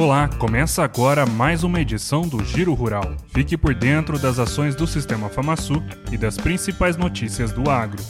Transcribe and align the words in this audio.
Olá, 0.00 0.28
começa 0.28 0.82
agora 0.82 1.26
mais 1.26 1.62
uma 1.62 1.78
edição 1.78 2.22
do 2.22 2.42
Giro 2.42 2.72
Rural. 2.72 3.16
Fique 3.34 3.54
por 3.54 3.74
dentro 3.74 4.18
das 4.18 4.38
ações 4.38 4.74
do 4.74 4.86
Sistema 4.86 5.28
Famaçu 5.28 5.82
e 6.10 6.16
das 6.16 6.38
principais 6.38 6.96
notícias 6.96 7.52
do 7.52 7.68
agro. 7.68 8.02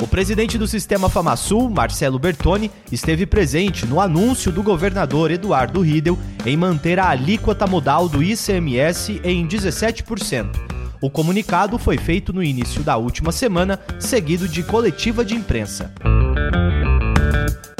O 0.00 0.06
presidente 0.06 0.56
do 0.56 0.66
Sistema 0.66 1.10
Famasul, 1.10 1.68
Marcelo 1.68 2.18
Bertoni, 2.18 2.70
esteve 2.90 3.26
presente 3.26 3.84
no 3.84 4.00
anúncio 4.00 4.50
do 4.50 4.62
governador 4.62 5.30
Eduardo 5.30 5.82
Riedel 5.82 6.18
em 6.46 6.56
manter 6.56 6.98
a 6.98 7.10
alíquota 7.10 7.66
modal 7.66 8.08
do 8.08 8.22
ICMS 8.22 9.20
em 9.22 9.46
17%. 9.46 10.48
O 11.02 11.10
comunicado 11.10 11.78
foi 11.78 11.98
feito 11.98 12.32
no 12.32 12.42
início 12.42 12.82
da 12.82 12.96
última 12.96 13.32
semana, 13.32 13.78
seguido 13.98 14.48
de 14.48 14.62
coletiva 14.62 15.22
de 15.22 15.34
imprensa. 15.34 15.92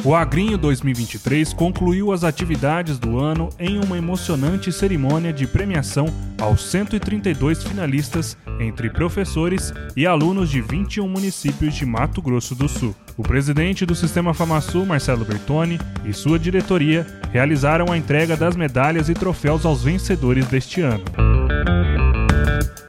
O 0.03 0.15
Agrinho 0.15 0.57
2023 0.57 1.53
concluiu 1.53 2.11
as 2.11 2.23
atividades 2.23 2.97
do 2.97 3.19
ano 3.19 3.49
em 3.59 3.77
uma 3.77 3.95
emocionante 3.95 4.71
cerimônia 4.71 5.31
de 5.31 5.45
premiação 5.45 6.07
aos 6.39 6.63
132 6.71 7.63
finalistas 7.63 8.35
entre 8.59 8.89
professores 8.89 9.71
e 9.95 10.07
alunos 10.07 10.49
de 10.49 10.59
21 10.59 11.07
municípios 11.07 11.75
de 11.75 11.85
Mato 11.85 12.19
Grosso 12.19 12.55
do 12.55 12.67
Sul. 12.67 12.95
O 13.15 13.21
presidente 13.21 13.85
do 13.85 13.93
Sistema 13.93 14.33
FamaSul, 14.33 14.87
Marcelo 14.87 15.23
Bertoni, 15.23 15.79
e 16.03 16.11
sua 16.13 16.39
diretoria 16.39 17.05
realizaram 17.31 17.91
a 17.91 17.97
entrega 17.97 18.35
das 18.35 18.55
medalhas 18.55 19.07
e 19.07 19.13
troféus 19.13 19.67
aos 19.67 19.83
vencedores 19.83 20.47
deste 20.47 20.81
ano. 20.81 21.30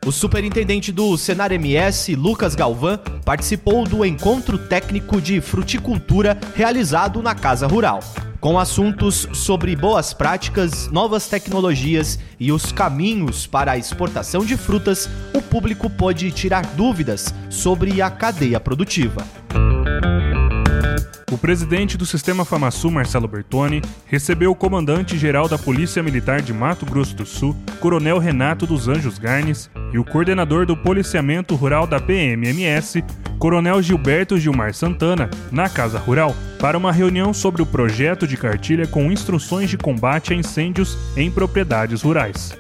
O 0.05 0.11
superintendente 0.11 0.91
do 0.91 1.17
Senar 1.17 1.53
MS, 1.53 2.17
Lucas 2.17 2.57
Galvão, 2.57 2.99
participou 3.25 3.85
do 3.85 4.05
encontro 4.05 4.59
técnico 4.59 5.21
de 5.21 5.41
fruticultura 5.41 6.37
realizado 6.57 7.23
na 7.23 7.37
Casa 7.37 7.69
Rural. 7.69 8.01
Com 8.41 8.59
assuntos 8.59 9.29
sobre 9.33 9.77
boas 9.77 10.13
práticas, 10.13 10.91
novas 10.91 11.29
tecnologias 11.29 12.19
e 12.41 12.51
os 12.51 12.73
caminhos 12.73 13.47
para 13.47 13.73
a 13.73 13.79
exportação 13.79 14.45
de 14.45 14.57
frutas, 14.57 15.09
o 15.33 15.41
público 15.41 15.89
pôde 15.89 16.33
tirar 16.33 16.67
dúvidas 16.75 17.33
sobre 17.49 18.03
a 18.03 18.11
cadeia 18.11 18.59
produtiva. 18.59 19.25
O 21.33 21.39
presidente 21.39 21.97
do 21.97 22.05
Sistema 22.05 22.45
FamaSul, 22.45 22.91
Marcelo 22.91 23.27
Bertoni, 23.27 23.81
recebeu 24.05 24.51
o 24.51 24.55
comandante-geral 24.55 25.49
da 25.49 25.57
Polícia 25.57 26.03
Militar 26.03 26.43
de 26.43 26.53
Mato 26.53 26.85
Grosso 26.85 27.17
do 27.17 27.25
Sul, 27.25 27.57
Coronel 27.81 28.19
Renato 28.19 28.67
dos 28.67 28.87
Anjos 28.87 29.19
Garnes, 29.19 29.71
e 29.95 29.99
o 29.99 30.05
coordenador 30.05 30.67
do 30.67 30.77
Policiamento 30.77 31.55
Rural 31.55 31.87
da 31.87 31.99
PMMS, 31.99 33.03
Coronel 33.39 33.81
Gilberto 33.81 34.39
Gilmar 34.39 34.75
Santana, 34.75 35.31
na 35.51 35.71
Casa 35.71 35.99
Rural, 35.99 36.37
para 36.61 36.77
uma 36.77 36.93
reunião 36.93 37.33
sobre 37.33 37.63
o 37.63 37.67
projeto 37.67 38.27
de 38.27 38.37
cartilha 38.37 38.87
com 38.87 39.11
instruções 39.11 39.71
de 39.71 39.79
combate 39.79 40.35
a 40.35 40.37
incêndios 40.37 40.99
em 41.17 41.31
propriedades 41.31 42.03
rurais. 42.03 42.55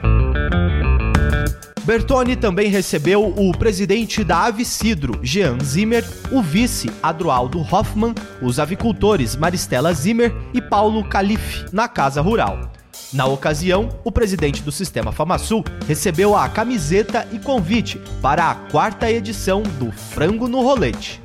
Bertoni 1.85 2.37
também 2.37 2.69
recebeu 2.69 3.27
o 3.37 3.51
presidente 3.51 4.23
da 4.23 4.45
Avicidro, 4.45 5.19
Jean 5.21 5.59
Zimmer, 5.61 6.05
o 6.31 6.41
vice, 6.41 6.89
Adroaldo 7.03 7.59
Hoffman, 7.59 8.15
os 8.41 8.61
avicultores 8.61 9.35
Maristela 9.35 9.93
Zimmer 9.93 10.33
e 10.55 10.63
Paulo 10.63 11.03
Calife, 11.09 11.65
na 11.73 11.89
Casa 11.89 12.21
Rural. 12.21 12.71
Na 13.13 13.27
ocasião, 13.27 13.89
o 14.05 14.13
presidente 14.13 14.63
do 14.63 14.71
Sistema 14.71 15.11
Famasul 15.11 15.65
recebeu 15.89 16.37
a 16.37 16.49
camiseta 16.49 17.27
e 17.33 17.39
convite 17.39 18.01
para 18.23 18.49
a 18.49 18.55
quarta 18.55 19.11
edição 19.11 19.63
do 19.63 19.91
Frango 19.91 20.47
no 20.47 20.63
Rolete. 20.63 21.21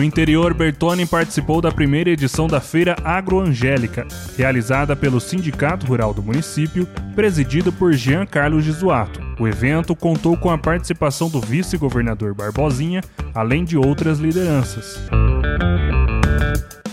No 0.00 0.04
interior, 0.04 0.54
Bertoni 0.54 1.04
participou 1.04 1.60
da 1.60 1.70
primeira 1.70 2.08
edição 2.08 2.46
da 2.46 2.58
Feira 2.58 2.96
Agroangélica, 3.04 4.08
realizada 4.34 4.96
pelo 4.96 5.20
Sindicato 5.20 5.84
Rural 5.84 6.14
do 6.14 6.22
município, 6.22 6.88
presidido 7.14 7.70
por 7.70 7.92
Jean 7.92 8.24
Carlos 8.24 8.64
Gisuato. 8.64 9.20
O 9.38 9.46
evento 9.46 9.94
contou 9.94 10.38
com 10.38 10.48
a 10.48 10.56
participação 10.56 11.28
do 11.28 11.38
vice-governador 11.38 12.32
Barbosinha, 12.34 13.02
além 13.34 13.62
de 13.62 13.76
outras 13.76 14.18
lideranças. 14.18 14.98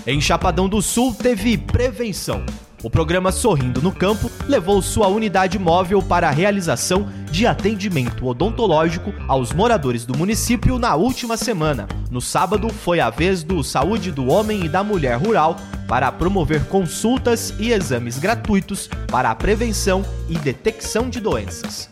Em 0.06 0.20
Chapadão 0.20 0.68
do 0.68 0.82
Sul 0.82 1.14
teve 1.14 1.58
prevenção. 1.58 2.44
O 2.88 2.90
programa 2.90 3.34
Sorrindo 3.34 3.82
no 3.82 3.92
Campo 3.92 4.32
levou 4.48 4.82
sua 4.82 5.10
unidade 5.10 5.60
móvel 5.60 6.02
para 6.02 6.30
a 6.30 6.32
realização 6.32 7.10
de 7.30 7.46
atendimento 7.46 8.26
odontológico 8.26 9.14
aos 9.28 9.52
moradores 9.52 10.06
do 10.06 10.18
município 10.18 10.80
na 10.80 10.96
última 10.96 11.36
semana. 11.36 11.86
No 12.10 12.22
sábado, 12.22 12.70
foi 12.70 13.02
a 13.02 13.10
vez 13.10 13.44
do 13.44 13.62
Saúde 13.62 14.10
do 14.10 14.28
Homem 14.28 14.64
e 14.64 14.70
da 14.70 14.86
Mulher 14.86 15.18
Rural 15.18 15.58
para 15.86 16.10
promover 16.14 16.64
consultas 16.68 17.54
e 17.60 17.74
exames 17.74 18.18
gratuitos 18.20 18.90
para 19.12 19.32
a 19.32 19.36
prevenção 19.36 20.02
e 20.30 20.38
detecção 20.38 21.10
de 21.10 21.20
doenças. 21.20 21.90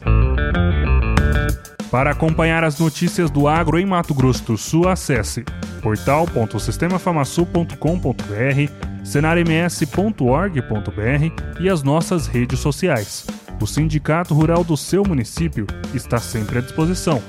Para 1.92 2.12
acompanhar 2.12 2.64
as 2.64 2.80
notícias 2.80 3.30
do 3.30 3.50
agro 3.50 3.78
em 3.78 3.86
Mato 3.86 4.14
Grosso 4.14 4.46
do 4.46 4.58
Sul, 4.58 4.88
acesse 4.88 5.44
portal.sistemafamasul.com.br 5.86 8.72
senarms.org.br 9.04 11.62
e 11.62 11.70
as 11.70 11.84
nossas 11.84 12.26
redes 12.26 12.60
sociais. 12.60 13.28
O 13.62 13.68
Sindicato 13.68 14.34
Rural 14.34 14.64
do 14.64 14.76
seu 14.76 15.04
município 15.04 15.68
está 15.94 16.18
sempre 16.18 16.58
à 16.58 16.62
disposição. 16.62 17.22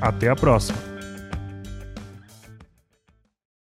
Até 0.00 0.28
a 0.28 0.36
próxima! 0.36 0.93